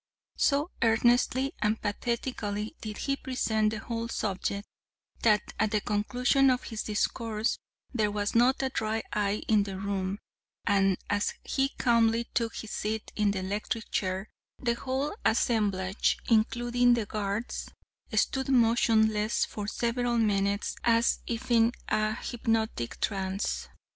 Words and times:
"So 0.37 0.71
earnestly 0.81 1.53
and 1.61 1.79
pathetically 1.79 2.75
did 2.81 2.97
he 2.97 3.15
present 3.17 3.69
the 3.69 3.77
whole 3.77 4.07
subject, 4.09 4.65
that 5.21 5.53
at 5.59 5.69
the 5.69 5.79
conclusion 5.81 6.49
of 6.49 6.63
his 6.63 6.81
discourse 6.81 7.59
there 7.93 8.09
was 8.09 8.33
not 8.33 8.63
a 8.63 8.69
dry 8.69 9.03
eye 9.13 9.43
in 9.47 9.61
the 9.61 9.79
room, 9.79 10.17
and 10.65 10.97
as 11.07 11.35
he 11.43 11.69
calmly 11.77 12.23
took 12.33 12.55
his 12.55 12.71
seat 12.71 13.11
in 13.15 13.29
the 13.29 13.41
electric 13.41 13.91
chair, 13.91 14.27
the 14.57 14.73
whole 14.73 15.15
assemblage, 15.23 16.17
including 16.27 16.95
the 16.95 17.05
guards, 17.05 17.69
stood 18.11 18.49
motionless 18.49 19.45
for 19.45 19.67
several 19.67 20.17
moments 20.17 20.75
as 20.83 21.19
if 21.27 21.51
in 21.51 21.73
a 21.89 22.15
hypnotic 22.15 22.99
trance. 23.01 23.69